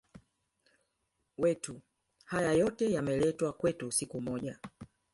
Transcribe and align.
wetu 1.37 1.81
haya 2.25 2.53
yote 2.53 2.91
yameletwa 2.91 3.53
kwetu 3.53 3.91
siku 3.91 4.21
moja 4.21 4.53
tu 4.61 4.69